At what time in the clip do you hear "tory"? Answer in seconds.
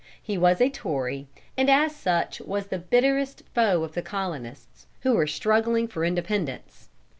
0.71-1.27